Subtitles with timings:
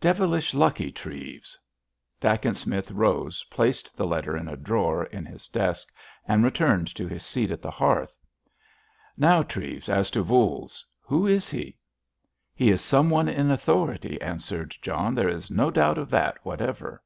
[0.00, 1.58] "Devilish lucky, Treves."
[2.20, 5.92] Dacent Smith rose, placed the letter in a drawer in his desk
[6.28, 8.16] and returned to his seat at the hearth.
[9.16, 10.86] "Now, Treves, as to Voules.
[11.00, 11.76] Who is he?"
[12.54, 15.16] "He is some one in authority," answered John.
[15.16, 17.02] "There is no doubt of that whatever."